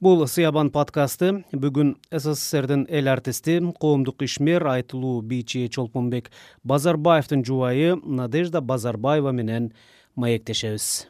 бул 0.00 0.26
сыябан 0.28 0.68
подкасты 0.74 1.30
бүгүн 1.52 1.94
сссрдин 2.12 2.84
эл 2.88 3.08
артисти 3.08 3.56
коомдук 3.80 4.22
ишмер 4.26 4.66
айтылуу 4.68 5.22
бийчи 5.22 5.68
чолпонбек 5.72 6.30
базарбаевдин 6.64 7.44
жубайы 7.44 7.96
надежда 8.04 8.60
базарбаева 8.60 9.32
менен 9.32 9.72
маектешебиз. 10.14 11.08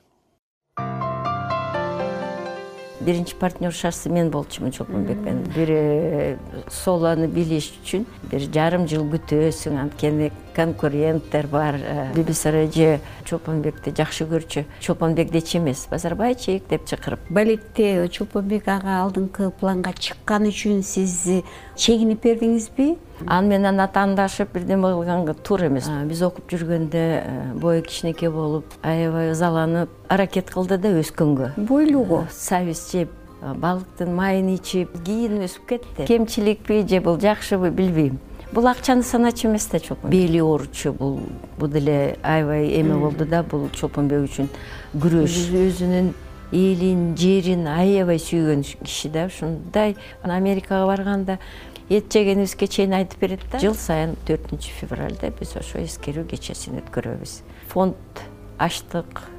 Биринчи 3.01 3.35
партнершасы 3.37 4.09
мен 4.09 4.31
болчумун 4.31 4.73
чолпонбек 4.73 5.19
менен 5.19 5.43
бир 5.55 6.39
солону 6.71 7.27
билиш 7.27 7.73
үчүн 7.83 8.07
бир 8.31 8.47
жарым 8.55 8.87
жыл 8.87 9.05
күтөсүң 9.11 9.83
анткени 9.83 10.31
конкуренттер 10.57 11.47
бар. 11.47 11.77
Бибисара 12.15 12.65
эже 12.65 13.01
чолпонбекти 13.25 13.93
жакшы 13.93 14.25
көрчү. 14.25 14.65
Чолпонбек 14.81 15.31
дечи 15.31 15.59
эмес 15.59 15.87
базарбайчик 15.91 16.67
деп 16.69 16.87
чакырып. 16.89 17.21
Балетте 17.31 18.09
чолпонбек 18.09 18.69
ага 18.69 19.03
алдыңкы 19.05 19.51
планга 19.61 19.93
чыккан 19.93 20.49
үчүн 20.49 20.83
сиз 20.83 21.43
чегинип 21.77 22.25
бердиңизби 22.25 22.95
аны 23.27 23.49
менен 23.49 23.81
атаандашып 23.81 24.53
бирдеме 24.55 24.91
кылганга 24.93 25.35
туура 25.35 25.69
эмес. 25.69 25.89
Биз 26.09 26.23
окуп 26.23 26.51
жүргөндө 26.53 27.05
э, 27.05 27.53
бою 27.55 27.83
кичинекей 27.83 28.31
болуп 28.33 28.77
аябай 28.83 29.33
ызаланып 29.33 29.93
аракет 30.09 30.51
кылды 30.53 30.79
да 30.79 30.93
өскөнгө 31.01 31.53
бойлууго 31.57 32.27
сабиз 32.33 32.85
жеп 32.93 33.13
балыктын 33.41 34.13
майын 34.17 34.55
ичип 34.55 34.93
кийин 35.05 35.43
өсүп 35.45 35.69
кетти. 35.69 36.07
Кемчиликпи 36.09 36.83
же 36.89 37.01
бул 37.01 37.21
жакшыбы 37.21 37.71
билбейм 37.71 38.19
бул 38.53 38.67
акчаны 38.67 39.03
саначу 39.03 39.49
эмес 39.49 39.67
да 39.67 39.81
чолпон 39.81 40.11
бели 40.11 40.39
ооручу 40.39 40.93
бул. 40.93 41.21
Бул 41.59 41.69
деле 41.69 42.19
аябай 42.23 42.69
эме 42.81 42.97
болду 42.97 43.27
да 43.27 43.43
бул 43.43 43.69
чолпонбек 43.71 44.29
үчүн 44.29 44.49
күрөш. 44.95 45.39
Өзүнүн 45.53 46.13
элин 46.53 47.17
жерин 47.19 47.67
аябай 47.67 48.19
сүйгөн 48.23 48.65
киши 48.83 49.11
да. 49.11 49.27
Ушундай 49.27 49.97
америкага 50.23 50.87
барганда 50.87 51.39
эт 51.89 52.13
жегенибизге 52.13 52.67
чейин 52.67 52.95
айтып 52.95 53.21
берет 53.21 53.47
да. 53.53 53.59
Жыл 53.63 53.75
сайын 53.75 54.17
төртүнчү 54.27 54.75
февралда 54.81 55.31
биз 55.39 55.57
ошо 55.57 55.83
эскерүү 55.85 56.27
кечесин 56.33 56.81
өткөрөбүз. 56.83 57.41
Фонд 57.71 58.27
ачтык 58.59 59.36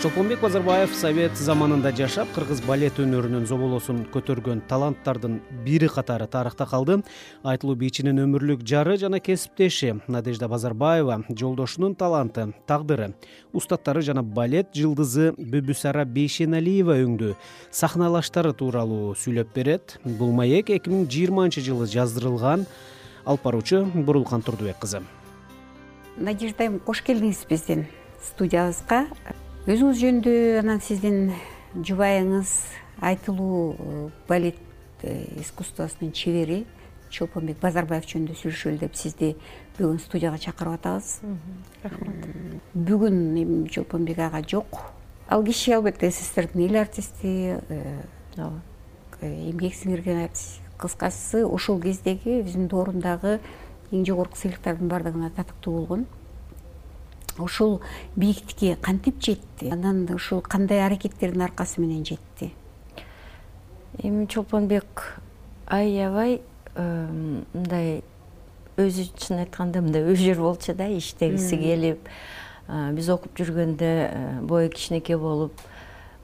чолпонбек 0.00 0.40
базарбаев 0.40 0.94
совет 0.96 1.36
заманында 1.36 1.90
жашап 1.92 2.30
кыргыз 2.32 2.62
балет 2.64 2.96
өнөрүнүн 3.02 3.44
зоболосун 3.44 3.98
көтөргөн 4.08 4.62
таланттардын 4.70 5.34
бири 5.66 5.90
катары 5.92 6.24
тарыхта 6.24 6.64
калды. 6.64 7.02
Айтылуу 7.44 7.74
бийчинин 7.76 8.22
өмүрлүк 8.22 8.62
жары 8.64 8.96
жана 8.96 9.20
кесиптеши 9.20 9.98
надежда 10.08 10.48
базарбаева 10.48 11.18
жолдошунун 11.28 11.94
таланты 12.00 12.46
тагдыры. 12.66 13.10
Устаттары 13.52 14.00
жана 14.00 14.22
балет 14.22 14.72
жылдызы 14.72 15.34
бүбүсара 15.36 16.06
бейшеналиева 16.08 16.96
өңдүү 17.04 17.34
сахналаштары 17.70 18.54
тууралуу 18.56 19.12
сүйлөп 19.20 19.52
берет. 19.52 19.98
Бул 20.04 20.32
маек 20.32 20.72
эки 20.72 20.88
миң 20.88 21.10
жыйырманчы 21.12 21.60
жылы 21.60 21.90
жаздырылган. 21.92 22.64
Алып 23.26 23.44
баруучу 23.44 23.84
бурулкан 23.92 24.40
турдубек 24.40 24.80
кызы. 24.80 25.04
Надежда 26.16 26.64
айым 26.64 26.80
кош 26.80 27.04
келдиңиз 27.04 27.44
биздин 27.52 27.84
студиябызга 28.24 29.06
өзүңүз 29.68 29.98
жөнүндө 30.00 30.32
анан 30.62 30.78
сиздин 30.80 31.34
жубайыңыз 31.84 32.50
айтылуу 33.04 33.58
э, 33.74 33.96
балет 34.28 34.56
э, 35.02 35.26
искусствосунун 35.36 36.14
чебери 36.16 36.62
чолпонбек 37.12 37.58
базарбаев 37.60 38.06
жөнүндө 38.08 38.38
сүйлөшөлү 38.40 38.80
деп 38.80 38.96
сизди 38.96 39.34
бүгүн 39.76 39.98
студияга 40.00 40.40
чакырып 40.40 40.78
атабыз. 40.78 41.10
Рахмат. 41.82 42.28
Бүгүн 42.72 43.18
эми 43.42 43.68
чолпонбек 43.68 44.22
ага 44.24 44.40
жок. 44.48 44.80
Ал 45.28 45.44
киши 45.44 45.74
албетте 45.76 46.08
сссрдин 46.10 46.64
эл 46.64 46.80
артисти 46.80 47.58
э, 47.68 48.00
ооба. 48.38 48.62
эмгек 49.20 49.74
сиңирген 49.76 50.22
артист 50.24 50.62
кыскасы 50.80 51.44
ошол 51.44 51.82
кездеги 51.82 52.40
биздин 52.40 52.68
доорундагы 52.72 53.36
эң 53.92 54.06
жогорку 54.08 54.40
сыйлыктардын 54.40 54.88
баардыгына 54.88 55.28
татыктуу 55.36 55.74
болгон 55.82 56.06
ушул 57.42 57.80
бийиктикке 58.16 58.76
кантип 58.76 59.20
жетти? 59.22 59.70
Анан 59.70 60.06
ушул 60.14 60.40
кандай 60.40 60.84
аракеттердин 60.86 61.42
аркасы 61.42 61.80
менен 61.80 62.04
жетти? 62.04 62.52
Эми 63.98 64.26
чолпонбек 64.26 65.20
аябай 65.66 66.40
э, 66.74 67.06
мындай 67.52 68.02
өзү 68.80 69.08
чын 69.18 69.44
айтканда 69.44 69.82
мындай 69.84 70.04
өжөр 70.12 70.40
болчу 70.40 70.74
да 70.74 70.88
иштегиси 70.88 71.58
келип 71.60 72.08
биз 72.96 73.08
окуп 73.10 73.38
жүргөндө 73.38 73.90
э, 73.90 74.40
бою 74.46 74.70
кичинекей 74.70 75.18
болуп 75.18 75.58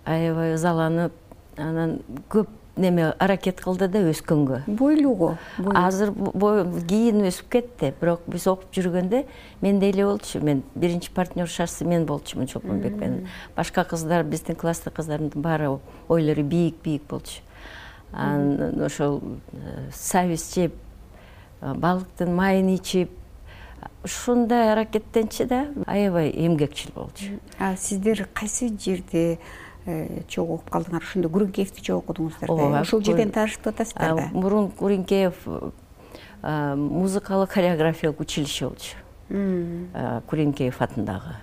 аябай 0.07 0.55
ызаланып 0.55 1.13
анан 1.59 1.99
көп 2.31 2.51
неме 2.77 3.13
аракет 3.19 3.61
кылды 3.61 3.89
да 3.89 4.03
өскөнгө. 4.11 4.63
Бойлууго 4.67 5.37
азыр 5.75 6.13
кийин 6.89 7.25
өсүп 7.29 7.51
кетти 7.57 7.93
бирок 8.01 8.27
биз 8.27 8.47
окуп 8.51 8.73
жүргөндө 8.77 9.25
мендей 9.63 9.95
эле 9.95 10.07
болчу 10.07 10.41
мен 10.45 10.63
биринчи 10.75 11.11
партнершасы 11.11 11.85
мен 11.85 12.07
болчумун 12.07 12.47
чолпонбек 12.47 12.97
менен. 12.97 13.29
Башка 13.57 13.85
кыздар 13.85 14.25
биздин 14.25 14.57
класстык 14.57 14.95
кыздардын 14.95 15.33
баары 15.35 15.79
ойлору 16.09 16.43
бийик 16.43 16.83
бийик 16.85 17.03
болчу 17.09 17.41
анан 18.13 18.83
ошол 18.83 19.21
э, 19.53 19.91
сабиз 19.93 20.55
жеп 20.55 20.75
э, 21.61 21.75
балыктын 21.75 22.35
майын 22.35 22.75
ичип 22.75 23.11
ушундай 24.05 24.73
аракеттенчи 24.73 25.45
да 25.45 25.67
аябай 25.87 26.31
эмгекчил 26.31 26.91
болчу. 26.95 27.41
А 27.59 27.77
сиздер 27.77 28.29
кайсы 28.33 28.69
жерде 28.79 29.39
чогуу 30.29 30.59
окуп 30.59 30.71
калдыңар. 30.71 31.03
Ошондо 31.03 31.29
куренкеевди 31.31 31.81
чогуу 31.81 32.03
окудуңуздар 32.03 32.49
да. 32.49 32.53
Ооба 32.53 32.81
ошол 32.81 33.03
жерден 33.03 33.31
таанышып 33.31 33.67
атасыздар 33.71 34.17
да. 34.17 34.29
Мурун 34.33 34.71
куренкеев 34.71 35.47
музыкалык 36.43 37.51
хореографиялык 37.51 38.21
училище 38.21 38.67
болчу 38.67 38.97
куренкеев 40.27 40.83
атындагы. 40.83 41.37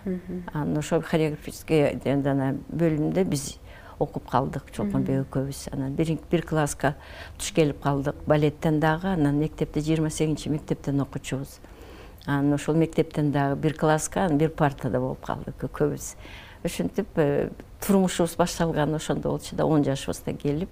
Анан 0.54 0.78
ошол 0.78 1.02
хореографический 1.02 2.00
жана 2.04 2.54
бөлүмүндө 2.72 3.24
биз 3.26 3.58
окуп 4.00 4.30
калдык 4.30 4.72
чолпонбек 4.76 5.28
экөөбүз 5.28 5.70
анан 5.74 5.94
бир 5.96 6.42
класска 6.48 6.96
туш 7.38 7.52
келип 7.52 7.82
калдык 7.84 8.16
балеттен 8.28 8.80
дагы. 8.80 9.14
Анан 9.14 9.40
мектепте 9.40 9.80
жыйырма 9.80 10.10
сегизинчи 10.10 10.50
мектептен 10.50 11.02
окучубуз. 11.02 11.60
Анан 12.26 12.54
ошол 12.54 12.76
мектептен 12.76 13.32
дагы 13.32 13.56
бир 13.56 13.74
класска 13.78 14.26
анан 14.26 14.38
бир 14.38 14.50
партада 14.50 15.00
болуп 15.00 15.26
калдык 15.26 15.64
экөөбүз 15.64 16.16
ушинтип 16.64 17.08
э, 17.16 17.50
турмушубуз 17.86 18.36
башталганы 18.36 18.96
ошондо 18.96 19.30
болчу 19.30 19.56
да 19.56 19.66
он 19.66 19.84
жашыбызда 19.84 20.34
келип 20.34 20.70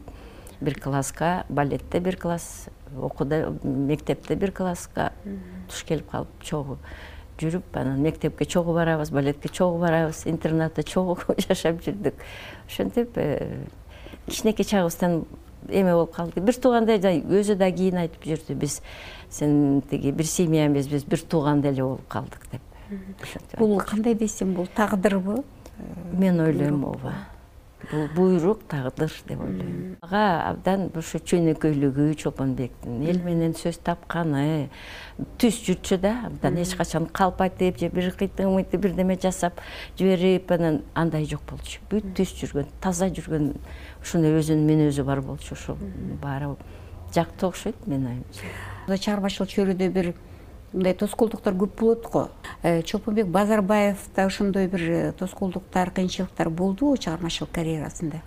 бир 0.62 0.80
класска 0.80 1.46
балетте 1.50 2.00
бир 2.00 2.18
класс 2.18 2.70
окууда 3.00 3.54
мектепте 3.64 4.36
бир 4.36 4.52
класска 4.52 5.12
туш 5.70 5.84
келип 5.84 6.10
калып 6.12 6.44
чогуу 6.44 6.78
жүрүп 7.42 7.78
анан 7.80 8.02
мектепке 8.02 8.46
чогуу 8.46 8.74
барабыз 8.76 9.12
балетке 9.12 9.50
чогуу 9.50 9.80
барабыз 9.82 10.26
интернатта 10.30 10.84
чогуу 10.84 11.18
жашап 11.48 11.82
жүрдүк. 11.86 12.20
Ошентип 12.68 13.18
э, 13.18 13.66
кичинекей 14.28 14.66
чагыбыздан 14.66 15.24
эме 15.70 15.94
болуп 15.94 16.14
калды. 16.16 16.42
Бир 16.42 16.58
туугандай 16.58 17.00
өзү 17.00 17.56
да 17.58 17.72
кийин 17.72 18.02
айтып 18.04 18.28
жүрдү 18.30 18.58
биз 18.62 18.82
сен 19.30 19.82
тиги 19.90 20.12
бир 20.12 20.30
семья 20.30 20.68
эмеспиз 20.68 21.06
бир 21.06 21.24
туугандай 21.24 21.74
эле 21.74 21.84
болуп 21.84 22.08
калдык 22.08 22.48
деп. 22.52 22.62
Бул 23.58 23.80
кандай 23.80 24.16
десем 24.16 24.54
бул 24.54 24.68
тагдырбы 24.68 25.44
мен 26.14 26.40
ойлойм 26.40 26.84
ооба. 26.86 27.14
бул 27.92 28.08
буйрук 28.16 28.64
тагдыр 28.70 29.12
деп 29.28 29.42
ойлойм. 29.42 29.98
Ага 30.02 30.50
абдан 30.52 30.92
ошо 30.96 31.18
чөнөкөйлүгү 31.18 32.14
чолпонбектин 32.16 33.02
эл 33.10 33.22
менен 33.26 33.56
сөз 33.58 33.80
тапканы 33.84 34.70
түз 35.42 35.58
жүрчү 35.66 35.98
да 36.02 36.14
абдан 36.28 36.60
эч 36.62 36.76
качан 36.78 37.08
калп 37.08 37.42
айтып 37.42 37.80
же 37.80 37.90
бир 37.90 38.12
кыйтык 38.14 38.46
мыйтык 38.46 38.82
бирдеме 38.82 39.18
жасап 39.18 39.62
жиберип 39.98 40.52
анан 40.52 40.84
андай 40.94 41.26
жок 41.26 41.42
болчу. 41.50 41.82
Бүт 41.90 42.14
түз 42.16 42.36
жүргөн 42.42 42.70
таза 42.82 43.10
жүргөн 43.10 43.56
ушундай 44.02 44.38
өзүнүн 44.38 44.68
мүнөзү 44.70 45.04
бар 45.04 45.22
болчу 45.22 45.56
ошол 45.58 45.78
баары. 46.22 46.56
Жакты 47.14 47.46
окшойт 47.46 47.88
менин 47.88 48.22
оюмча 48.88 48.98
чыгармачылык 48.98 49.50
чөйрөдө 49.50 49.90
бир 49.90 50.14
мындай 50.74 50.94
тоскоолдуктар 50.94 51.54
көп 51.54 51.80
болот 51.80 52.08
го. 52.12 52.28
Э, 52.64 52.82
чолпонбек 52.82 53.28
базарбаевда 53.28 54.26
ошондой 54.26 54.68
бир 54.68 54.82
э, 54.82 55.12
тоскоолдуктар 55.18 55.92
кыйынчылыктар 55.92 56.50
болдубу 56.50 56.98
чыгармачылык 56.98 57.52
карьерасында? 57.52 58.22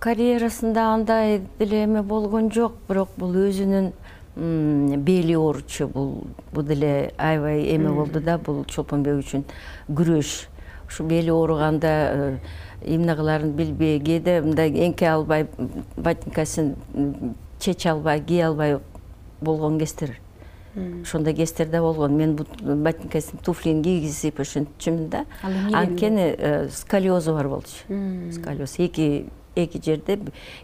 Карьерасында 0.00 0.86
андай 0.94 1.42
деле 1.58 1.84
эме 1.84 2.02
болгон 2.02 2.50
жок 2.50 2.74
бирок 2.88 3.10
бул 3.16 3.36
өзүнүн 3.36 3.92
бели 4.34 5.34
ооручу 5.36 5.88
бул 5.88 6.24
бул 6.52 6.64
деле 6.64 7.12
аябай 7.18 7.66
эме 7.74 7.92
болду 7.92 8.20
да 8.20 8.38
бул 8.38 8.64
чолпонбек 8.64 9.20
үчүн 9.20 9.44
күрөш. 9.88 10.48
Ушу 10.88 11.04
бели 11.04 11.30
ооруганда 11.30 12.40
эмне 12.84 13.14
кылаарын 13.16 13.52
билбей 13.52 14.00
кээде 14.00 14.40
мындай 14.40 14.72
эңке 14.88 15.06
албай 15.08 15.46
ботинкасын 15.96 16.74
чече 17.60 17.90
албай 17.90 18.20
кие 18.20 18.46
албай 18.46 18.78
болгон 19.40 19.78
кездер 19.78 20.16
ошондой 20.74 21.34
кездер 21.34 21.68
да 21.68 21.80
болгон. 21.80 22.16
Мен 22.16 22.36
ботинкасин 22.36 23.38
туфлини 23.44 23.82
кийгизип 23.82 24.40
ошентчүмүн 24.40 25.08
да. 25.08 25.24
Анткени 25.72 26.34
э, 26.38 26.68
сколиозу 26.70 27.34
бар 27.34 27.48
болчу. 27.48 27.84
Сколиоз. 28.32 28.78
Эки 28.78 29.26
эки 29.54 29.80
жерде 29.84 30.18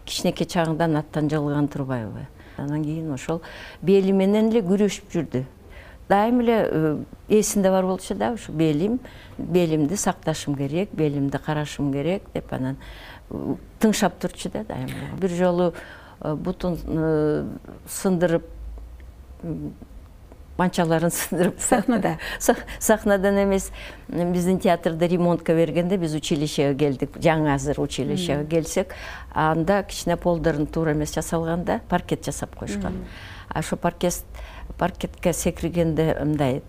кичинекей 0.05 0.47
чагыңдан 0.47 0.97
аттан 0.99 1.29
жылган 1.29 1.67
турбайбы. 1.67 2.27
Анан 2.57 2.83
кийин 2.83 3.11
ошол 3.13 3.41
бели 3.81 4.11
менен 4.11 4.49
эле 4.49 4.61
күрөшүп 4.65 5.13
жүрдү. 5.13 5.43
Дайым 6.09 6.41
эле 6.41 6.57
э, 6.65 6.97
эсинде 7.29 7.69
бар 7.69 7.85
болчу 7.85 8.15
да 8.15 8.31
ушу 8.33 8.51
белим. 8.51 8.99
Белимди 9.37 9.95
сакташым 9.95 10.55
керек 10.55 10.89
белимди 10.91 11.37
карашым 11.37 11.93
керек 11.93 12.23
деп 12.33 12.51
анан 12.53 12.77
э, 13.29 13.55
тыңшап 13.79 14.17
турчу 14.19 14.49
да 14.49 14.63
дайым 14.63 14.89
эле. 14.89 15.11
Бир 15.21 15.29
жолу 15.29 15.73
бутун 16.19 16.79
сындырып 17.87 18.43
манчаларын 20.59 21.11
сындырып 21.13 21.59
сахнада. 21.69 22.17
Сахнадан 22.79 23.43
эмес 23.43 23.71
биздин 24.09 24.59
театрда 24.59 25.07
ремонтко 25.07 25.55
бергенде 25.55 25.97
биз 25.97 26.15
училищеге 26.15 26.75
келдик. 26.77 27.17
Жаңы 27.23 27.53
азыр 27.55 27.79
училищеге 27.79 28.45
келсек 28.49 28.93
анда 29.33 29.83
кичине 29.83 30.17
полдорун 30.17 30.67
туура 30.67 30.93
эмес 30.93 31.15
жасалган 31.15 31.63
да 31.63 31.79
паркет 31.89 32.25
жасап 32.25 32.55
коюшкан. 32.59 33.05
Ошо 33.49 33.77
паркетке 33.77 35.33
секиргенде 35.33 36.17
мындай 36.19 36.61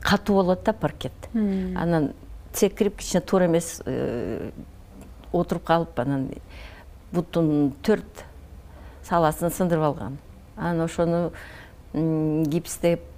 катуу 0.00 0.36
болот 0.36 0.64
да 0.64 0.72
паркет. 0.72 1.12
Анан 1.34 2.12
секирип 2.54 2.98
кичине 2.98 3.20
туура 3.20 3.46
эмес 3.46 3.82
э, 3.84 4.50
отуруп 5.32 5.64
калып 5.64 6.00
анан 6.00 6.30
буттун 7.12 7.72
төрт 7.82 8.24
саласын 9.06 9.52
сындырып 9.52 9.84
алган. 9.92 10.18
Анан 10.56 10.84
ошону 10.86 11.30
гипстеп 11.92 13.09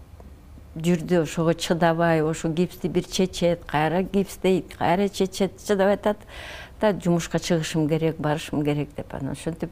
жүрдү 0.76 1.22
ошого 1.22 1.54
чыдабай 1.54 2.22
ошо 2.22 2.48
гипсти 2.48 2.88
бир 2.88 3.04
чечет 3.04 3.64
кайра 3.66 4.02
гипстейт 4.02 4.74
кайра 4.76 5.08
чечет 5.08 5.52
чыдабай 5.64 5.94
атат 5.94 6.18
да 6.80 6.92
жумушка 6.92 7.38
чыгышым 7.38 7.88
керек 7.88 8.16
барышым 8.18 8.64
керек 8.64 8.88
деп 8.96 9.14
анан 9.14 9.32
ошентип 9.32 9.70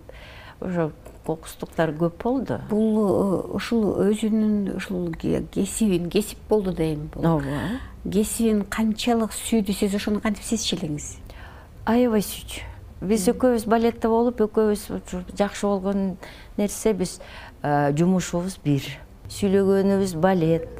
ошо 0.60 0.92
кокустуктар 1.24 1.92
көп 1.92 2.22
болду. 2.22 2.58
Бул 2.70 2.96
э, 2.98 3.40
ушул 3.54 3.94
өзүнүн 4.02 4.76
ушул 4.76 5.12
кесибин 5.14 6.10
кесип 6.10 6.38
болду 6.48 6.72
да 6.72 6.84
эми 6.84 7.08
бул. 7.12 7.26
Ооба. 7.26 7.80
Кесибин 8.04 8.64
канчалык 8.64 9.32
сүйдү 9.36 9.76
сиз 9.76 9.94
ошону 9.94 10.20
кантип 10.20 10.44
сезчү 10.44 10.78
элеңиз 10.80 11.18
аябай 11.88 12.22
сүйчү 12.24 12.66
биз 13.00 13.26
экөөбүз 13.32 13.64
балетте 13.70 14.08
болуп 14.12 14.42
экөөбүз 14.44 14.82
жакшы 15.38 15.66
болгон 15.66 16.16
нерсе 16.58 16.92
биз 16.92 17.18
э, 17.62 17.92
жумушубуз 17.96 18.58
бир. 18.64 18.84
Сүйлөгөнүбүз 19.30 20.16
балет 20.20 20.79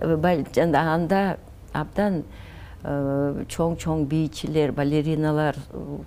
анда 0.00 1.38
абдан 1.72 2.22
э, 2.84 3.44
чоң 3.50 3.76
чоң 3.80 4.06
бийчилер 4.10 4.72
балериналар 4.72 5.58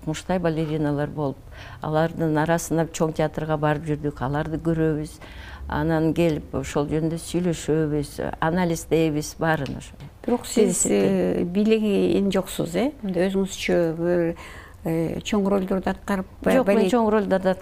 мужской 0.06 0.40
балериналар 0.40 1.10
болуп 1.10 1.38
алардын 1.82 2.38
арасына 2.42 2.88
чоң 2.88 3.16
театрга 3.18 3.58
барып 3.58 3.90
жүрдүк 3.90 4.22
аларды 4.22 4.62
көрөбүз. 4.62 5.20
Анан 5.72 6.12
келип 6.18 6.56
ошол 6.58 6.90
жөнүндө 6.90 7.20
сүйлөшөбүз 7.22 8.18
анализдейбиз 8.44 9.36
баарын 9.40 9.78
ошо. 9.80 9.96
Бирок 10.26 10.46
сиз 10.46 10.86
э, 10.90 11.44
бийлеген 11.46 12.32
жоксуз 12.34 12.76
э? 12.76 12.90
Мындай 13.02 13.30
өзүңүзчө 13.30 13.78
бир 14.00 14.26
э, 14.84 15.22
чоң 15.26 15.48
ролдорду 15.50 15.94
аткарып 15.94 16.50
жок 16.58 16.68
мен 16.70 16.90
чоң 16.92 17.08
ролдорду 17.14 17.54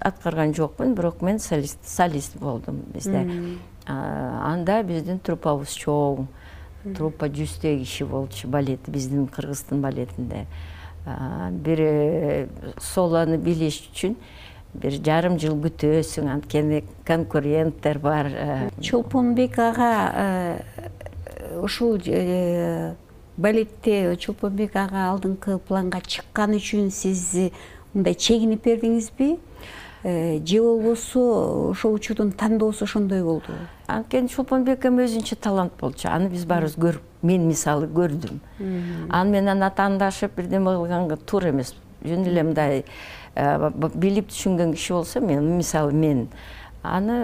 аткарган 0.00 0.54
жокмун 0.56 0.96
бирок 0.98 1.22
мен 1.22 1.38
солист 1.42 2.38
болдум 2.40 2.82
бизде 2.94 3.26
анда 3.86 4.82
биздин 4.86 5.18
труппабыз 5.18 5.74
чоң. 5.82 6.26
Труппа 6.82 7.28
жүздөй 7.30 7.78
киши 7.82 8.04
болчу 8.06 8.48
балет 8.50 8.88
биздин 8.90 9.28
кыргыздын 9.30 9.82
балетинде. 9.82 10.46
Бир 11.04 11.80
э, 11.82 12.46
солону 12.78 13.38
билиш 13.38 13.80
үчүн 13.90 14.16
бир 14.74 14.96
жарым 15.02 15.34
жыл 15.42 15.56
күтөсүң 15.64 16.28
анткени 16.30 16.82
конкуренттер 17.06 17.98
бар 17.98 18.28
э. 18.30 18.68
чолпонбек 18.80 19.58
ага 19.58 19.90
э, 20.14 21.58
ушул 21.58 21.98
балетте 23.36 24.16
чолпонбек 24.16 24.76
ага 24.78 25.08
алдыңкы 25.10 25.58
планга 25.66 26.00
чыккан 26.06 26.54
үчүн 26.58 26.90
сиз 26.94 27.50
мындай 27.92 28.14
чегинип 28.14 28.62
бердиңизби? 28.62 29.34
Э, 29.34 29.52
же 30.04 30.62
болбосо 30.62 31.70
ошол 31.70 31.94
учурдун 31.94 32.32
тандоосу 32.32 32.84
ошондой 32.84 33.22
болду. 33.22 33.52
Анткени 33.86 34.28
чолпонбек 34.28 34.84
эми 34.86 35.04
өзүнчө 35.06 35.36
талант 35.36 35.74
болчу. 35.78 36.08
Аны 36.08 36.28
биз 36.28 36.44
баарыбыз 36.44 36.74
көрүп 36.76 37.02
мен 37.22 37.46
мисалы 37.46 37.86
көрдүм. 37.86 38.40
Аны 39.10 39.30
менен 39.30 39.62
атаандашып 39.62 40.34
бирдеме 40.36 40.74
кылганга 40.74 41.16
туура 41.16 41.50
эмес. 41.50 41.74
Жөн 42.02 42.26
эле 42.26 42.42
мындай 42.42 42.84
э, 43.34 43.70
билип 43.94 44.32
түшүнгөн 44.32 44.74
киши 44.74 44.92
болсо 44.94 45.20
мен 45.20 45.56
мисалы 45.56 45.92
мен. 45.92 46.26
Аны 46.82 47.20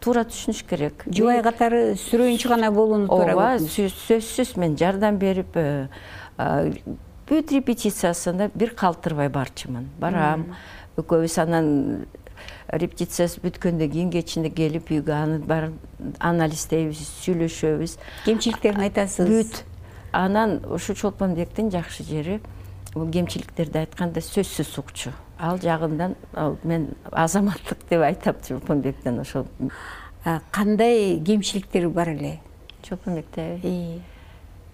туура 0.00 0.24
түшүнүш 0.26 0.64
керек. 0.66 1.04
Жубай 1.06 1.44
катары 1.46 1.94
сүрөөнчү 1.94 2.50
гана 2.50 2.72
болууну 2.74 3.06
туура 3.06 3.36
ооба 3.36 3.52
сөзсүз 3.62 4.56
мен 4.58 4.74
жардам 4.76 5.18
берип 5.22 5.54
э, 5.54 5.86
бүт 7.30 7.52
репетициясына 7.54 8.50
бир 8.54 8.74
калтырбай 8.74 9.28
барчумун 9.30 9.86
барам 10.02 10.48
экөөбүз 11.02 11.38
анан 11.42 12.06
репетициясы 12.70 13.40
бүткөндөн 13.42 13.90
кийин 13.90 14.10
кечинде 14.14 14.50
келип 14.54 14.90
үйгө 14.94 15.14
аны 15.14 15.38
баарын 15.44 15.74
анализдейбиз 16.20 17.02
сүйлөшөбүз. 17.24 17.96
Кемчиликтерин 18.24 18.84
айтасыз? 18.86 19.28
Бүт. 19.28 19.64
Анан 20.12 20.60
ушу 20.70 20.94
чолпонбектин 20.94 21.70
жакшы 21.70 22.04
жери 22.04 22.40
бул 22.94 23.10
кемчиликтерди 23.10 23.82
айтканда 23.84 24.22
сөзсүз 24.24 24.78
укчу. 24.80 25.12
Ал 25.38 25.58
жагынан 25.62 26.16
мен 26.64 26.88
азаматтык 27.12 27.84
деп 27.88 28.02
айтам 28.02 28.36
чолпонбектен 28.46 29.20
ошол. 29.20 29.46
Кандай 30.50 31.20
кемчиликтери 31.24 31.86
бар 31.86 32.14
эле? 32.14 32.40
Чолпонбектеби 32.82 34.02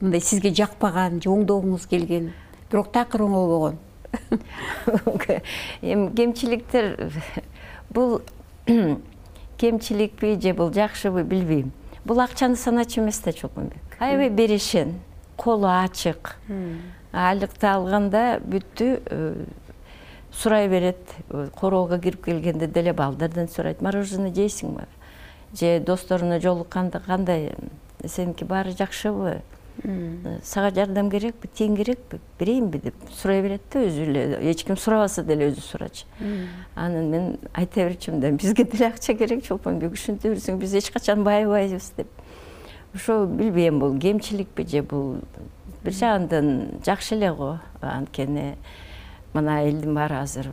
мындай 0.00 0.20
сизге 0.20 0.52
жакпаган 0.54 1.20
же 1.22 1.30
оңдогуңуз 1.32 1.86
келген 1.88 2.32
бирок 2.70 2.92
такыр 2.92 3.24
оңолбогон 3.24 3.78
эми 5.82 6.14
кемчиликтер 6.14 7.12
бул 7.90 8.22
кемчиликпи 9.58 10.38
же 10.40 10.54
бул 10.54 10.72
жакшыбы 10.72 11.22
билбейм. 11.22 11.72
Бул 12.04 12.20
акчаны 12.20 12.56
саначу 12.56 13.00
эмес 13.00 13.18
да 13.20 13.32
чолпонбек 13.32 13.86
аябай 13.98 14.28
берешен 14.28 15.00
колу 15.36 15.66
ачык. 15.66 16.36
Айлыкты 17.12 17.66
алганда 17.66 18.40
бүттү 18.44 18.88
э, 19.04 19.44
сурай 20.32 20.68
берет 20.68 20.98
короого 21.58 21.98
кирип 21.98 22.24
келгенде 22.24 22.66
деле 22.66 22.92
балдардан 22.92 23.48
сурайт. 23.48 23.80
Мороженое 23.80 24.34
жейсиңби? 24.34 24.84
Же 25.58 25.80
досторуна 25.80 26.40
жолукканда 26.40 27.00
кандай? 27.00 27.54
Сеники 28.04 28.44
баары 28.44 28.72
жакшыбы 28.76 29.40
сага 30.42 30.70
жардам 30.74 31.10
керекпи 31.10 31.48
тиң 31.48 31.76
керекпи? 31.76 32.18
Берейинби 32.40 32.78
деп 32.78 32.94
сурай 33.12 33.42
берет 33.42 33.62
да 33.72 33.82
өзү 33.84 34.06
эле 34.08 34.50
эч 34.50 34.64
ким 34.64 34.76
сурабаса 34.76 35.22
деле 35.22 35.50
өзү 35.50 35.60
сурачу 35.60 36.06
анан 36.74 37.10
мен 37.10 37.38
айта 37.52 37.84
берчүмүн 37.84 38.20
да 38.20 38.30
бизге 38.30 38.64
деле 38.64 38.88
акча 38.88 39.14
керек 39.14 39.44
чолпонбек 39.44 39.92
ушинте 39.92 40.30
берсең 40.32 40.58
биз 40.58 40.74
эч 40.74 40.90
качан 40.90 41.24
баайбайбыз 41.24 41.92
деп. 41.96 42.08
Ошо 42.94 43.26
билбейм 43.26 43.78
бул 43.78 43.98
кемчиликпи 44.00 44.66
же 44.66 44.82
бул 44.82 45.18
бир 45.84 45.92
жагынан 45.92 46.80
жакшы 46.84 47.14
эле 47.14 47.32
го. 47.32 47.58
Анткени 47.80 48.54
мына 49.34 49.58
элдин 49.68 49.94
баары 49.94 50.22
азыр 50.22 50.46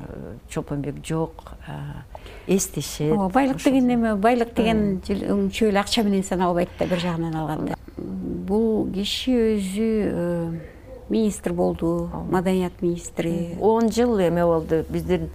чолпонбек 0.49 1.05
жок 1.05 1.53
эстешет. 2.47 3.13
Ооба 3.13 3.29
байлык 3.29 3.63
деген 3.63 3.89
эме 3.89 4.15
байлык 4.15 4.53
деген 4.53 5.01
чөй 5.01 5.69
эле 5.69 5.79
акча 5.79 6.03
менен 6.03 6.23
саналбайт 6.23 6.69
да 6.79 6.85
бир 6.85 6.99
жагынан 6.99 7.35
алганда 7.35 7.77
бул 8.03 8.91
киши 8.93 9.33
өзү 9.55 9.89
э, 10.03 10.59
министр 11.09 11.53
болду 11.53 12.09
маданият 12.29 12.81
министри. 12.81 13.55
Он 13.59 13.91
жыл 13.91 14.19
эме 14.19 14.45
болду 14.45 14.85
биздин 14.89 15.29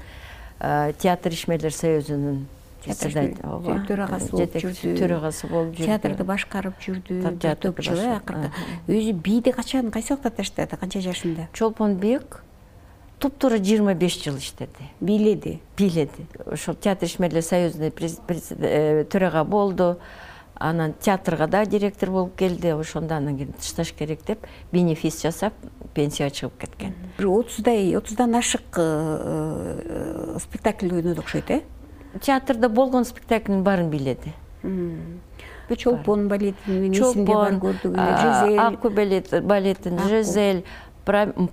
э, 0.61 0.93
театр 0.99 1.33
ишмерлер 1.33 1.73
союзунун 1.73 2.47
төрагасы 2.87 4.31
болуп 4.31 4.55
жүрдү. 4.55 4.93
төрагасы 4.99 5.49
болуп 5.49 5.75
жүрдү. 5.75 5.87
Театрды 5.87 6.25
башкарып 6.25 6.79
жүрдү. 6.81 7.21
Бир 7.21 7.85
жыл 7.85 7.99
э 7.99 8.17
акыркы 8.17 8.51
өзү 8.87 9.13
бийди 9.13 9.53
качан 9.53 9.91
кайсы 9.91 10.15
убакта 10.15 10.31
таштады 10.31 10.77
канча 10.77 11.01
жашында? 11.01 11.49
Чолпонбек 11.53 12.43
туптуура 13.19 13.59
жыйырма 13.59 13.95
беш 13.95 14.23
жыл 14.23 14.39
иштеди. 14.39 14.91
Бийледи 15.01 15.61
бийледи 15.77 16.27
ошол 16.47 16.75
театр 16.75 17.07
ишмерлер 17.07 17.43
союзунун 17.43 17.93
э, 17.93 19.05
төрага 19.11 19.45
болду 19.45 19.99
анан 20.59 20.95
театрга 21.01 21.47
да 21.47 21.65
директор 21.67 22.11
болуп 22.11 22.37
келди 22.37 22.69
ошондо 22.69 23.15
анан 23.15 23.37
кийин 23.37 23.53
тышташ 23.53 23.93
керек 23.93 24.25
деп 24.27 24.47
бенефис 24.73 25.23
жасап 25.23 25.55
пенсияга 25.95 26.35
чыгып 26.35 26.59
кеткен. 26.59 26.95
Бир 27.19 27.27
отуздай 27.29 27.97
отуздан 27.97 28.35
ашык 28.35 28.77
э, 28.77 30.37
спектакль 30.41 30.93
ойноду 30.93 31.21
окшойт 31.21 31.51
э? 31.51 31.63
Театрда 32.21 32.69
болгон 32.69 33.05
спектаклдин 33.05 33.63
баарын 33.63 33.91
бийледи 33.91 34.35
бүт 35.69 35.79
чолпон 35.83 36.29
балетинин 36.29 36.93
эсимде 36.93 37.35
бар 37.35 37.57
көрдүк 37.61 37.93
эле 37.93 38.15
жизель. 38.23 38.59
Ак 38.63 38.85
үй 38.89 39.43
балетин 39.45 39.99
жизель 40.09 40.63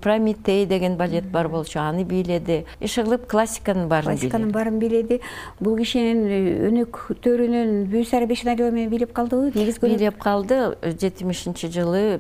прометей 0.02 0.66
деген 0.66 0.98
балет 0.98 1.26
бар 1.32 1.48
болчу 1.50 1.80
аны 1.80 2.04
бийледи. 2.04 2.66
Иш 2.80 2.96
кылып 2.96 3.28
классиканын 3.32 3.88
баарын 3.90 4.14
классиканын 4.14 4.52
баарын 4.52 4.80
бийледи. 4.80 5.22
Бул 5.60 5.78
кишинин 5.78 6.24
э, 6.28 6.70
өнөктөрүнүн 6.70 7.86
бүүсара 7.92 8.28
бешеналиева 8.30 8.72
менен 8.72 8.90
бийлеп 8.90 9.14
калдыбы 9.14 9.52
негизги 9.56 9.88
бийлеп 9.88 10.20
калды. 10.22 10.76
Жетимишинчи 10.84 11.72
жылы 11.72 12.20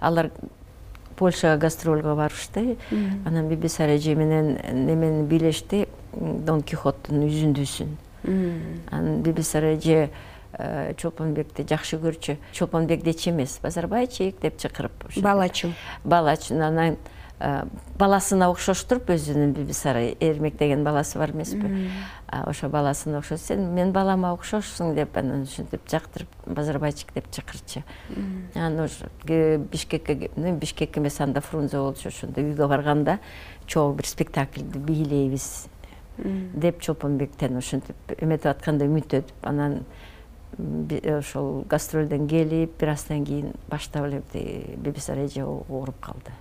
алар 0.00 0.30
польшага 1.16 1.58
гастролго 1.58 2.14
барышты. 2.14 2.76
Анан 3.24 3.48
бибисара 3.48 3.96
эже 3.96 4.14
менен 4.14 4.58
немени 4.86 5.26
бийлешти. 5.26 5.86
Дон 6.12 6.62
кихоттун 6.62 7.26
үзүндүсүн 7.26 7.96
анан 8.92 9.22
бибисара 9.22 9.74
эже 9.74 10.10
Э, 10.10 10.31
чолпонбекти 10.98 11.64
жакшы 11.68 11.96
көрчү. 12.02 12.36
Чолпонбек 12.52 13.02
дечи 13.02 13.30
эмес. 13.30 13.58
Базарбайчик 13.62 14.40
деп 14.40 14.58
чакырып 14.60 14.92
балачу 15.22 15.72
балачу. 16.04 16.54
Анан 16.54 16.98
э, 17.40 17.64
баласына 17.98 18.50
окшоштуруп 18.52 19.10
өзүнүн 19.14 19.54
бибисара 19.56 20.02
эрмек 20.20 20.58
деген 20.58 20.84
баласы 20.84 21.18
бар 21.18 21.32
эмеспи. 21.32 21.88
Ошо 22.28 22.68
баласына 22.68 23.18
окшош. 23.18 23.40
Сен 23.40 23.72
менин 23.72 23.92
балама 23.92 24.34
окшошсуң 24.36 24.94
деп 24.94 25.16
анан 25.16 25.42
ушинтип 25.48 25.88
жактырып 25.88 26.28
базарбайчик 26.46 27.14
деп 27.14 27.30
чакырчу 27.32 27.82
анан 28.54 28.84
ошо 28.84 29.08
бишкекке 29.24 30.30
бишкек 30.36 30.98
эмес 30.98 31.20
анда 31.20 31.40
фрунзе 31.40 31.78
болчу 31.78 32.08
ошондо 32.08 32.40
үйгө 32.40 32.68
барганда 32.68 33.18
чогуу 33.66 33.94
бир 33.94 34.06
спектакльди 34.06 34.78
бийлейбиз. 34.78 35.68
Деп 36.18 36.80
чолпонбектен 36.80 37.56
ушинтип 37.56 37.96
эметип 38.20 38.50
атканда 38.52 38.84
үмүттөнүп 38.84 39.30
анан 39.48 39.80
ошол 40.58 41.64
гастролдон 41.68 42.28
келип 42.28 42.78
бир 42.78 42.90
аздан 42.90 43.24
кийин 43.24 43.52
баштап 43.70 44.04
эле 44.06 44.22
бибисара 44.76 45.24
эже 45.24 45.44
ооруп 45.44 45.98
калды. 46.00 46.32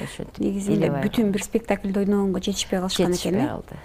Ошентип 0.00 0.38
негизи 0.38 0.72
эле 0.72 0.90
бүтүн 0.90 1.30
бир 1.30 1.44
спектакльде 1.44 2.00
ойногонго 2.00 2.40
жетишпей 2.40 2.80
калышкан 2.80 3.12
экен 3.12 3.14
жетишпей 3.14 3.46
калды. 3.46 3.76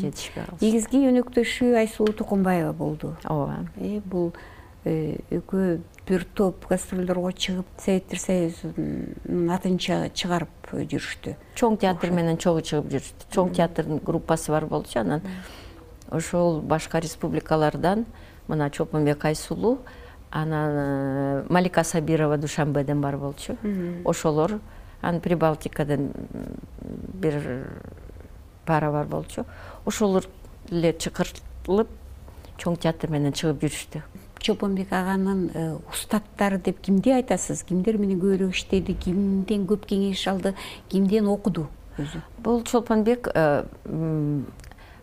Жетишпей 0.00 0.44
калды 0.44 0.66
негизги 0.66 1.02
өнөктөшү 1.10 1.72
айсулуу 1.82 2.14
тукумбаева 2.14 2.72
болду. 2.72 3.16
Ооба. 3.24 3.66
Э, 3.76 4.00
бул 4.04 4.32
э, 4.84 5.18
экөө 5.30 5.80
бир 6.06 6.24
топ 6.34 6.68
гастролдорго 6.70 7.32
чыгып 7.32 7.66
советтер 7.82 8.22
союзунун 8.22 9.50
атын 9.50 9.78
чыгарып 9.82 10.70
жүрүштү. 10.70 11.34
Чоң 11.58 11.80
театр 11.82 12.14
менен 12.14 12.38
чогуу 12.38 12.62
чыгып 12.62 12.92
жүрүштү. 12.94 13.30
Чоң 13.34 13.50
театрдын 13.58 13.98
группасы 14.04 14.54
бар 14.54 14.68
болчу 14.70 15.00
анан. 15.02 15.26
Ошол 16.10 16.60
башка 16.62 17.00
республикалардан 17.02 18.06
мына 18.48 18.70
чолпонбек 18.70 19.24
айсулуу 19.24 19.78
анан 20.30 20.72
э, 20.76 21.44
малика 21.48 21.84
сабирова 21.84 22.36
душанбеден 22.36 23.00
бар 23.00 23.16
болчу. 23.16 23.56
Ошолор 24.04 24.60
анан 25.02 25.20
прибалтикадан 25.20 26.10
бир 27.14 27.66
пара 28.66 28.90
бар 28.92 29.06
болчу. 29.06 29.44
Ошолор 29.84 30.26
эле 30.70 30.92
чакыртылып 30.92 31.88
чоң 32.58 32.78
театр 32.80 33.10
менен 33.10 33.32
чыгып 33.32 33.62
жүрүштү. 33.64 34.02
Чолпонбек 34.40 34.92
аганын 34.92 35.50
э, 35.54 35.64
устаттары 35.90 36.58
деп 36.58 36.80
кимди 36.80 37.10
айтасыз? 37.16 37.64
Кимдер 37.66 37.98
менен 37.98 38.20
көбүрөөк 38.20 38.54
иштеди 38.54 38.94
кимден 38.94 39.66
көп 39.66 39.86
кеңеш 39.90 40.26
алды 40.30 40.54
кимден 40.88 41.28
окуду 41.28 41.66
өзү? 41.98 42.20
Бул 42.44 42.62
чолпонбек 42.64 43.28
э, 43.34 43.64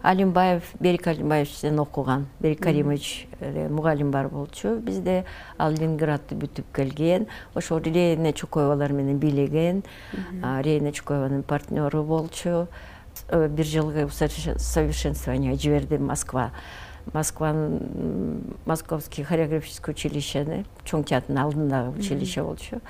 алимбаев 0.03 0.63
берик 0.79 1.07
алимбаевичтен 1.07 1.79
окуган. 1.79 2.27
Берик 2.39 2.61
каримович 2.61 3.27
э, 3.39 3.69
мугалим 3.69 4.11
бар 4.11 4.27
болчу. 4.27 4.75
Бизде 4.75 5.23
ал 5.57 5.71
ленинградты 5.71 6.35
бүтүп 6.35 6.65
келген. 6.75 7.27
Ошо 7.55 7.79
рейна 7.79 8.33
чукоевалар 8.33 8.91
менен 8.91 9.17
бийлеген 9.17 9.83
рейна 10.61 10.91
чукоеванын 10.91 11.43
партнеру 11.43 12.03
болчу. 12.03 12.67
Э, 13.29 13.47
бир 13.47 13.65
жылгы 13.65 14.09
совершенствование 14.09 15.55
жиберди 15.55 15.95
москва. 15.95 16.51
Москванын 17.13 18.43
московский 18.65 19.23
хореографический 19.23 19.93
училищени 19.93 20.65
чоң 20.83 21.03
театрдын 21.07 21.37
алдындагы 21.37 21.99
училище 21.99 22.43
болчу. 22.43 22.81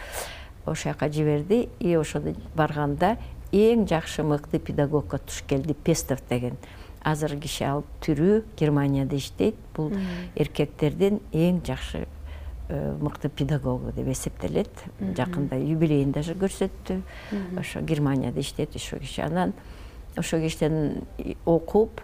Ошол 0.65 0.93
жака 0.93 1.09
жиберди 1.09 1.69
и 1.79 1.93
ошондо 1.93 2.33
барганда 2.55 3.17
эң 3.51 3.87
жакшы 3.87 4.23
мыкты 4.23 4.57
педагогко 4.57 5.19
туш 5.19 5.43
келди. 5.47 5.73
Пестов 5.73 6.19
деген 6.29 6.57
азыр 7.03 7.37
киши 7.39 7.65
ал 7.65 7.83
тирүү 8.01 8.43
германияда 8.59 9.17
иштейт. 9.17 9.55
Бул 9.75 9.91
эркектердин 10.35 11.19
эң 11.31 11.61
жакшы 11.65 12.05
э, 12.69 12.95
мыкты 13.01 13.29
педагогу 13.29 13.91
деп 13.91 14.07
эсептелет. 14.07 14.71
Жакында 15.17 15.59
юбилейин 15.59 16.11
даже 16.11 16.33
көрсөттү. 16.33 17.01
Ошо 17.59 17.81
германияда 17.81 18.39
иштейт 18.39 18.75
ошол 18.75 18.99
киши. 18.99 19.21
Анан 19.21 19.53
ошол 20.17 20.41
кишиден 20.41 21.03
окуп 21.45 22.01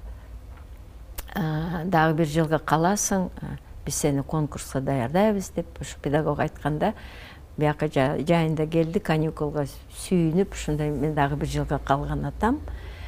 дагы 1.36 2.16
бир 2.18 2.28
жылга 2.28 2.60
каласың 2.60 3.30
биз 3.86 3.96
сени 4.02 4.24
конкурска 4.24 4.82
даярдайбыз 4.82 5.52
деп 5.56 5.82
ошо 5.82 6.00
педагог 6.02 6.40
айтканда 6.40 6.94
бияка 7.58 7.88
жайында 7.88 8.66
келди 8.68 9.00
каникулга 9.00 9.66
сүйүнүп 10.06 10.54
ушундай 10.54 10.90
мен 10.90 11.14
дагы 11.14 11.36
бир 11.36 11.48
жылга 11.48 11.80
калган 11.86 12.26
атам 12.26 12.60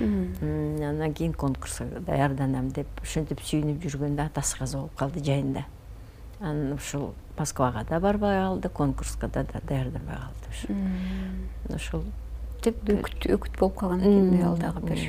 андан 0.01 1.13
кийин 1.13 1.33
конкурска 1.33 1.85
даярданам 2.07 2.69
деп 2.75 2.87
ошентип 3.01 3.41
сүйүнүп 3.45 3.85
жүргөндө 3.85 4.25
атасы 4.25 4.57
каза 4.57 4.77
болуп 4.79 4.95
калды 4.99 5.23
жайында. 5.25 5.65
Анан 6.39 6.73
ушул 6.73 7.13
москвага 7.37 7.85
да 7.89 7.99
барбай 7.99 8.39
калды 8.39 8.69
конкурска 8.69 9.27
да 9.27 9.45
даярданбай 9.45 10.17
калды 10.17 10.49
ошо 10.49 11.75
ошол 11.75 12.03
өкүт 12.61 13.59
болуп 13.59 13.75
калган 13.79 14.01
экен 14.01 14.43
ал 14.45 14.57
дагы 14.57 14.81
бир 14.85 14.99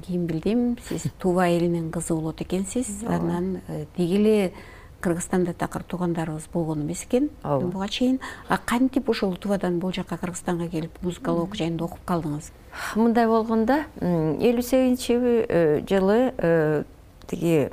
кийин 0.00 0.26
билдим 0.26 0.78
сиз 0.88 1.06
тува 1.18 1.48
элинин 1.48 1.90
кызы 1.90 2.14
болот 2.14 2.40
экенсиз. 2.40 3.02
Анан 3.06 3.60
э, 3.68 3.86
деги 3.96 4.16
эле 4.16 4.52
кыргызстанда 5.00 5.52
такыр 5.54 5.82
туугандарыбыз 5.82 6.48
болгон 6.52 6.82
эмес 6.82 7.04
экен. 7.04 7.30
Буга 7.42 7.88
чейин 7.88 8.20
а 8.48 8.58
кантип 8.58 9.08
ошол 9.08 9.36
тувадан 9.36 9.78
бул 9.78 9.92
жака 9.92 10.16
кыргызстанга 10.16 10.68
келип 10.68 11.02
музыкалык 11.02 11.54
жайында 11.56 11.84
окуп 11.84 12.00
калдыңыз? 12.06 12.50
Мындай 12.96 13.26
болгондо 13.26 13.84
элүү 14.00 14.62
сегизинчи 14.62 15.14
э, 15.14 15.80
жылы 15.88 16.34
э, 16.36 16.82
тиги 17.26 17.70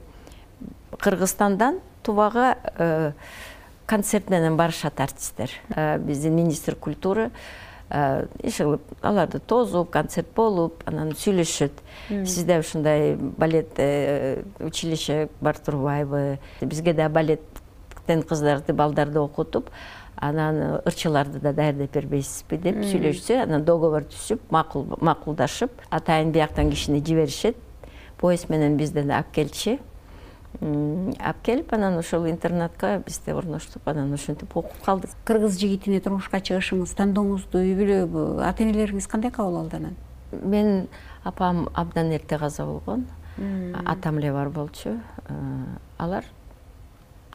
кыргызстандан 1.00 1.80
тувага 2.04 2.58
э, 2.78 3.12
концерт 3.86 4.30
менен 4.30 4.58
барышат 4.58 5.00
артисттер 5.00 5.52
биздин 6.00 6.36
министр 6.36 6.76
культуры 6.76 7.32
иш 8.44 8.58
кылып 8.60 8.82
аларды 9.02 9.40
тосуп 9.40 9.90
концерт 9.94 10.28
болуп 10.36 10.84
анан 10.90 11.14
сүйлөшүшөт 11.16 11.82
сизде 12.26 12.60
ушундай 12.60 13.16
балет 13.16 13.80
училище 14.60 15.30
бар 15.42 15.58
турбайбы? 15.58 16.40
Бизге 16.62 16.94
да 16.94 17.10
балеттен 17.10 18.24
кыздарды 18.28 18.74
балдарды 18.74 19.20
окутуп 19.20 19.70
анан 20.16 20.82
ырчыларды 20.86 21.40
да 21.40 21.54
даярдап 21.54 21.94
бербейсизби 21.94 22.58
деп 22.58 22.84
сүйлөшсө 22.84 23.42
анан 23.44 23.66
договор 23.66 24.06
түзүп 24.12 24.48
макулдашып 24.52 25.72
атайын 25.90 26.32
бияктан 26.32 26.70
кишини 26.72 27.04
жиберишет. 27.06 27.58
Поезд 28.18 28.50
менен 28.50 28.78
бизден 28.78 29.12
алып 29.12 29.34
келчү 29.36 29.78
алып 30.62 31.42
келип 31.44 31.74
анан 31.74 31.98
ошол 32.00 32.28
интернатка 32.30 33.02
бизди 33.06 33.34
орноштуруп 33.34 33.88
анан 33.88 34.14
ошентип 34.14 34.56
окуп 34.56 34.78
калдык. 34.86 35.10
Кыргыз 35.26 35.60
жигитине 35.60 36.00
турмушка 36.00 36.40
чыгышыңыз 36.40 36.96
тандооңузду 36.96 37.60
үй 37.60 37.76
бүлө 37.76 38.44
ата 38.46 38.64
энелериңиз 38.64 39.08
кандай 39.12 39.32
кабыл 39.32 39.60
алды 39.64 39.78
анан? 39.78 39.96
Менин 40.32 40.88
апам 41.24 41.70
абдан 41.74 42.12
эрте 42.12 42.38
каза 42.40 42.66
болгон. 42.66 43.06
Атам 43.86 44.18
эле 44.20 44.32
бар 44.32 44.50
болчу 44.50 44.98
алар 45.98 46.26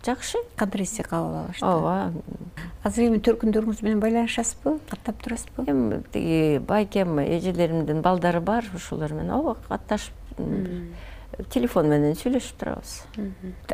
жакшы. 0.05 0.39
Кантип 0.57 0.81
эле 0.81 1.05
кабыл 1.05 1.37
алышты. 1.45 1.67
Ооба. 1.67 2.13
Азыр 2.83 3.11
эми 3.11 3.21
төркүндөрүңүз 3.21 3.83
менен 3.85 4.01
байланышасызбы 4.01 4.79
каттап 4.89 5.23
турасызбы? 5.23 5.67
Эми 5.69 6.03
тиги 6.13 6.59
байкем 6.59 7.19
эжелеримдин 7.21 8.01
балдары 8.01 8.41
бар 8.41 8.65
ошолор 8.75 9.13
менен. 9.13 9.35
Ооба 9.37 9.57
катташып 9.69 10.15
телефон 11.49 11.91
менен 11.91 12.17
сүйлөшүп 12.19 12.61
турабыз. 12.61 12.95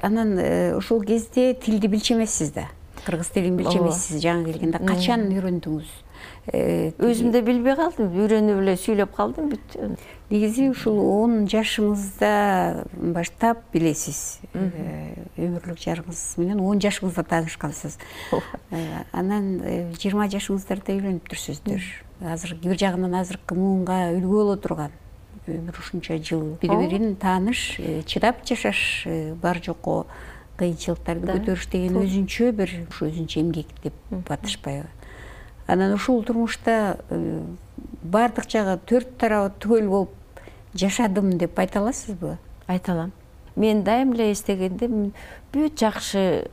Анан 0.02 0.38
э, 0.38 0.74
ошол 0.76 1.04
кезде 1.04 1.54
тилди 1.54 1.90
билчү 1.90 2.16
эмессиз 2.16 2.52
да. 2.54 2.68
Кыргыз 3.04 3.30
тилин 3.34 3.56
билчү 3.58 3.80
эмессиз 3.80 4.22
жаңы 4.22 4.50
келгенде. 4.50 4.80
Качан 4.86 5.28
үйрөндүңүз? 5.30 5.94
Э, 6.46 6.92
өзүм 7.02 7.32
да 7.34 7.40
билбей 7.42 7.74
калдым 7.74 8.12
үйрөнүп 8.14 8.60
эле 8.62 8.76
сүйлөп 8.78 9.12
калдым 9.16 9.48
бүт 9.50 9.76
негизи 10.30 10.68
ушул 10.70 11.00
он 11.02 11.48
жашыңызда 11.50 12.30
баштап 13.14 13.64
билесиз. 13.74 14.40
Э, 14.54 15.26
өмүрлүк 15.36 15.82
жарыңыз 15.82 16.22
менен 16.38 16.62
он 16.62 16.82
жашыңызда 16.82 17.26
таанышкансыз. 17.32 17.98
Э, 18.70 18.84
анан 19.12 19.56
жыйырма 19.98 20.30
жашыңыздарда 20.32 20.94
үйлөнүп 20.94 21.34
жүрсүздөр 21.34 21.90
азыр 22.32 22.54
бир 22.62 22.78
жагынан 22.78 23.18
азыркы 23.18 23.58
муунга 23.58 24.06
үлгү 24.14 24.38
боло 24.38 24.56
турган 24.56 24.94
өмүр 25.48 25.78
ушунча 25.78 26.18
жыл 26.18 26.56
бири 26.62 26.76
бирин 26.82 27.16
тааныш 27.16 27.78
чыдап 28.06 28.44
жашаш 28.46 29.06
бар 29.42 29.62
жокко 29.62 30.04
кыйынчылыктарды 30.58 31.32
көтөрүш 31.32 31.70
деген 31.72 31.98
өзүнчө 32.02 32.52
бир 32.56 32.72
ушу 32.88 33.10
өзүнчө 33.10 33.42
эмгек 33.44 33.72
деп 33.84 34.30
атышпайбы 34.32 34.88
анан 35.66 35.94
ушул 35.94 36.22
турмушта 36.24 36.98
э, 37.10 37.42
баардык 38.02 38.48
жагы 38.50 38.78
төрт 38.86 39.16
тарабы 39.18 39.52
түгөл 39.60 39.88
болуп 39.90 40.10
жашадым 40.74 41.36
деп 41.38 41.58
айта 41.58 41.80
аласызбы? 41.80 42.36
Айта 42.66 42.92
алам. 42.92 43.12
Мен 43.56 43.82
дайым 43.84 44.12
эле 44.14 44.32
эстегенде 44.32 44.88
бүт 45.52 45.78
жакшы 45.80 46.48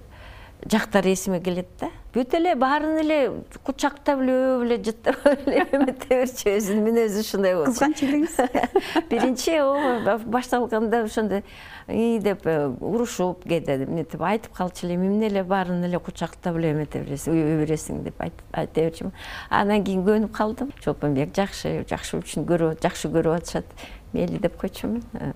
жактары 0.70 1.14
эсиме 1.14 1.40
келет 1.42 1.68
да. 1.80 1.90
Бүт 2.14 2.36
эле 2.38 2.54
баарын 2.56 3.00
эле 3.02 3.18
кучактап 3.66 4.22
эле 4.22 4.34
өөп 4.34 4.66
эле 4.68 4.78
жыттап 4.86 5.24
эле 5.32 5.64
эмете 5.74 6.20
берчү 6.20 6.52
өзүнүн 6.54 6.84
мүнөзү 6.88 7.24
ушундай 7.24 7.56
болчу 7.58 7.72
кызганч 7.74 8.04
элеңиз 8.06 8.36
биринчи 9.10 9.56
ооба 9.64 10.20
башталганда 10.36 11.04
ошондой 11.08 11.42
ии 11.88 12.20
деп 12.24 12.46
э, 12.46 12.68
урушуп 12.80 13.48
кээде 13.50 13.80
эмнетип 13.88 14.22
айтып 14.22 14.54
калчу 14.54 14.86
элем 14.88 15.08
эмне 15.08 15.32
эле 15.32 15.44
баарын 15.44 15.84
эле 15.88 16.00
кучактап 16.00 16.60
эле 16.62 16.72
эмете 16.76 17.02
бересиң 17.02 17.34
өө 17.34 17.58
бересиң 17.64 18.04
деп 18.06 18.22
айта 18.22 18.86
берчүмүн 18.86 19.18
анан 19.50 19.84
кийин 19.84 20.06
көнүп 20.06 20.32
калдым. 20.38 20.72
Чолпонбек 20.86 21.34
жакшы 21.36 21.82
жакшы 21.90 22.22
үчүн 22.22 22.46
көрүп 22.48 22.84
жакшы 22.84 23.10
көрүп 23.10 23.40
атышат 23.40 23.76
мейли 24.14 24.38
деп 24.38 24.56
койчумун. 24.62 25.02
Э. 25.18 25.34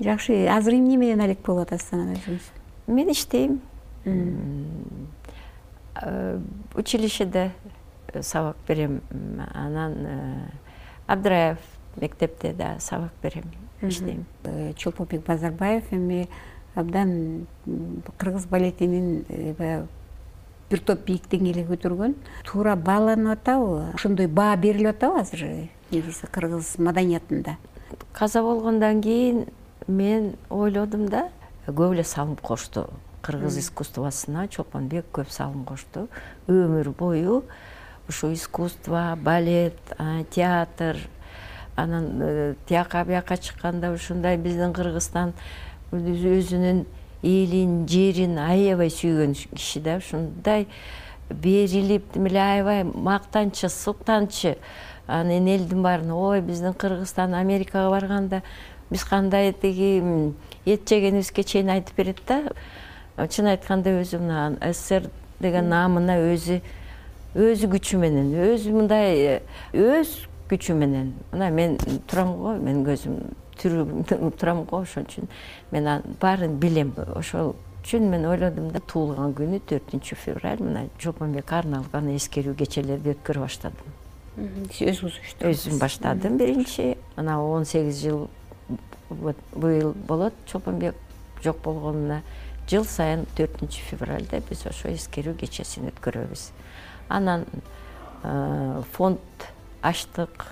жакшы 0.00 0.46
азыр 0.48 0.80
эмне 0.80 0.96
менен 0.96 1.20
алек 1.20 1.44
болуп 1.44 1.68
атасыз 1.68 1.92
анан 1.92 2.16
өзүңүз? 2.16 2.50
Мен 2.86 3.12
иштейм 3.12 3.60
училищеде 6.74 7.50
сабак 8.20 8.56
берем. 8.68 9.00
Анан 9.54 10.48
абдыраев 11.06 11.58
мектепте 11.96 12.52
да 12.52 12.76
сабак 12.78 13.12
берем 13.22 13.44
иштейм. 13.82 14.26
Э, 14.44 14.72
чолпонбек 14.74 15.26
базарбаев 15.26 15.92
эми 15.92 16.28
абдан 16.74 17.46
кыргыз 18.18 18.46
балетинин 18.46 19.24
э, 19.28 19.54
баягы 19.54 19.86
бир 20.70 20.80
топ 20.80 21.04
бийик 21.04 21.28
деңгээлге 21.30 21.66
көтөргөн. 21.68 22.14
Туура 22.44 22.74
бааланып 22.76 23.38
атабы 23.38 23.90
ошондой 23.94 24.26
баа 24.26 24.56
берилип 24.56 24.94
атабы 24.94 25.20
азыр 25.20 25.68
негизи 25.90 26.26
кыргыз 26.30 26.78
маданиятында. 26.78 27.56
Каза 28.12 28.42
болгондон 28.42 29.02
кийин 29.02 29.46
мен 29.86 30.34
ойлодум 30.50 31.08
да 31.08 31.28
көп 31.66 31.92
эле 31.92 32.04
салым 32.04 32.36
кошту 32.36 32.88
кыргыз 33.24 33.58
искусствосуна 33.58 34.46
чолпонбек 34.48 35.08
көп 35.12 35.32
салым 35.32 35.64
кошту 35.64 36.08
өмүр 36.46 36.92
бою 36.98 37.42
ушу 38.08 38.32
искусство 38.34 39.16
балет 39.16 39.80
театр 40.30 40.98
анан 41.76 42.20
э, 42.20 42.54
тияка 42.66 43.04
бияка 43.04 43.36
чыкканда 43.36 43.92
ушундай 43.92 44.36
биздин 44.36 44.72
кыргызстан 44.72 45.32
өзүнүн 45.92 46.84
элин 47.24 47.86
жерин 47.88 48.38
аябай 48.38 48.90
сүйгөн 48.92 49.34
киши 49.54 49.80
да. 49.80 49.96
Ушундай 49.96 50.68
берилип 51.30 52.16
эле 52.16 52.40
аябай 52.40 52.84
мактанчы 52.84 53.68
суктанчы. 53.68 54.56
Анан 55.06 55.48
элдин 55.48 55.82
баарына 55.82 56.14
ой 56.14 56.40
биздин 56.40 56.74
кыргызстан 56.74 57.34
америкага 57.34 57.90
барганда 57.90 58.42
биз 58.90 59.04
кандай 59.04 59.52
тиги 59.52 60.32
эт 60.64 60.88
жегенибизге 60.88 61.44
чейин 61.44 61.70
айтып 61.70 61.96
берет 61.96 62.22
да 62.28 62.52
чын 63.16 63.50
айтканда 63.52 63.94
өзү 64.00 64.18
мына 64.22 64.72
ссср 64.72 65.08
деген 65.40 65.68
наамына 65.70 66.18
өзү 66.32 66.60
өзү 67.34 67.70
күчү 67.74 67.98
менен 68.02 68.32
өзү 68.34 68.72
мындай 68.74 69.40
өз 69.72 70.16
күчү 70.50 70.74
менен 70.78 71.12
мына 71.32 71.50
мен 71.50 71.76
турам 72.10 72.34
го 72.40 72.54
менин 72.58 72.84
көзүм 72.86 73.20
тирүү 73.60 74.30
турам 74.38 74.64
го 74.64 74.82
ошон 74.82 75.06
үчүн 75.06 75.30
мен 75.72 75.86
анын 75.86 76.16
баарын 76.20 76.58
билем 76.58 76.92
ошол 77.14 77.54
үчүн 77.82 78.08
мен 78.10 78.26
ойлодум 78.26 78.70
да 78.74 78.80
туулган 78.80 79.34
күнү 79.38 79.60
төртүнчү 79.70 80.18
февраль 80.18 80.62
мына 80.62 80.86
чолпонбекке 80.98 81.60
арналган 81.60 82.10
эскерүү 82.16 82.56
кечелерди 82.62 83.14
өткөрүп 83.14 83.46
баштадым 83.46 83.94
өзүңүз 84.90 85.18
өзүм 85.50 85.78
баштадым 85.78 86.38
биринчи 86.40 86.94
мына 87.16 87.38
он 87.42 87.64
сегиз 87.64 88.02
жыл 88.02 88.28
быйыл 89.54 89.94
болот 90.08 90.34
чолпонбек 90.50 90.96
жок 91.44 91.60
болгонуна 91.62 92.22
жыл 92.70 92.84
сайын 92.88 93.26
төртүнчү 93.36 93.82
февралда 93.90 94.40
биз 94.48 94.64
ошо 94.68 94.88
эскерүү 94.94 95.36
кечесин 95.42 95.90
өткөрөбүз. 95.90 96.48
Анан 97.08 97.44
э, 98.22 98.82
фонд 98.92 99.20
ачтык 99.82 100.46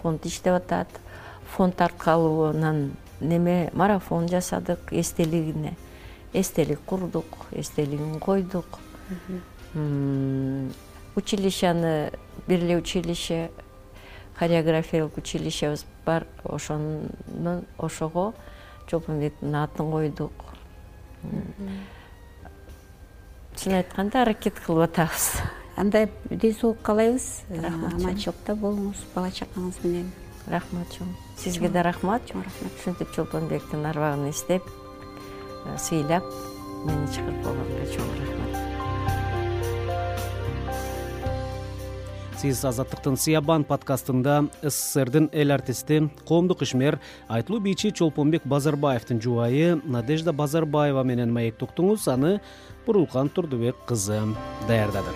фонд 0.00 0.26
иштеп 0.26 0.54
атат. 0.54 0.88
Фонд 1.56 1.80
аркылууунан 1.80 2.92
неме 3.20 3.70
марафон 3.74 4.28
жасадык 4.28 4.92
эстелигине. 4.92 5.76
Эстелик 6.32 6.80
курдук 6.86 7.26
эстелигин 7.50 8.18
койдук. 8.18 8.78
Училищаны 11.14 12.12
бир 12.46 12.58
эле 12.60 12.76
училище 12.78 13.50
хореографиялык 14.38 15.18
училищебиз 15.18 15.84
бар. 16.06 16.26
Ошонун 16.44 17.66
ошого 17.76 18.32
чолпонбектин 18.86 19.54
атын 19.54 19.90
койдук 19.90 20.32
чын 23.56 23.76
айтканда 23.78 24.22
аракет 24.22 24.58
кылып 24.60 24.90
атабыз. 24.90 25.42
Андай 25.76 26.08
ден 26.30 26.54
соолук 26.54 26.82
каалайбыз 26.82 27.28
рахмат 27.50 27.94
аманчылыкта 27.94 28.56
болуңуз 28.56 29.04
бала 29.14 29.30
чакаңыз 29.30 29.80
менен. 29.84 30.10
Рахмат 30.50 30.90
чоң. 30.96 31.12
Сизге 31.38 31.70
да 31.70 31.84
рахмат. 31.86 32.26
Чоң 32.28 32.42
рахмат. 32.44 32.74
Ушинтип 32.80 33.14
чолпонбектин 33.14 33.86
арбагын 33.86 34.28
эстеп 34.30 34.66
э, 34.66 35.78
сыйлап 35.78 36.26
мени 36.86 37.06
чакырып 37.14 37.46
койгонуңа 37.46 37.88
чоң 37.94 38.14
рахмат 38.18 38.71
сиз 42.42 42.64
азаттыктын 42.66 43.14
сыябан 43.22 43.62
подкастында 43.68 44.40
сссрдин 44.64 45.28
эл 45.30 45.54
артисти 45.54 46.00
коомдук 46.26 46.64
ишмер 46.66 46.98
айтылуу 47.28 47.60
бийчи 47.62 47.92
чолпонбек 47.94 48.48
базарбаевдин 48.54 49.20
жубайы 49.22 49.76
надежда 49.84 50.32
базарбаева 50.32 51.04
менен 51.06 51.30
маектеп 51.36 51.70
уктуңуз 51.70 52.08
аны 52.10 52.40
бурулкан 52.86 53.30
турдубек 53.30 53.78
кызы 53.86 54.18
даярдады 54.66 55.14